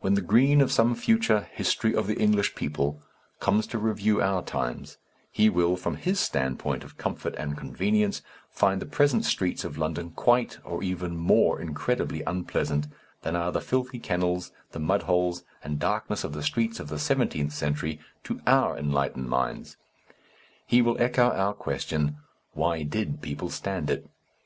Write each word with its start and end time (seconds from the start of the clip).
When 0.00 0.14
the 0.14 0.22
Green 0.22 0.62
of 0.62 0.72
some 0.72 0.94
future 0.94 1.46
History 1.52 1.94
of 1.94 2.06
the 2.06 2.18
English 2.18 2.54
People 2.54 3.02
comes 3.38 3.66
to 3.66 3.76
review 3.76 4.18
our 4.22 4.40
times, 4.40 4.96
he 5.30 5.50
will, 5.50 5.76
from 5.76 5.96
his 5.96 6.18
standpoint 6.18 6.82
of 6.82 6.96
comfort 6.96 7.34
and 7.36 7.54
convenience, 7.54 8.22
find 8.48 8.80
the 8.80 8.86
present 8.86 9.26
streets 9.26 9.62
of 9.62 9.76
London 9.76 10.08
quite 10.12 10.58
or 10.64 10.82
even 10.82 11.18
more 11.18 11.60
incredibly 11.60 12.22
unpleasant 12.22 12.86
than 13.20 13.36
are 13.36 13.52
the 13.52 13.60
filthy 13.60 13.98
kennels, 13.98 14.52
the 14.70 14.80
mudholes 14.80 15.44
and 15.62 15.78
darkness 15.78 16.24
of 16.24 16.32
the 16.32 16.42
streets 16.42 16.80
of 16.80 16.88
the 16.88 16.98
seventeenth 16.98 17.52
century 17.52 18.00
to 18.24 18.40
our 18.46 18.78
enlightened 18.78 19.28
minds. 19.28 19.76
He 20.66 20.80
will 20.80 20.96
echo 20.98 21.28
our 21.28 21.52
question, 21.52 22.16
"Why 22.54 22.84
did 22.84 23.20
people 23.20 23.50
stand 23.50 23.90
it?" 23.90 24.08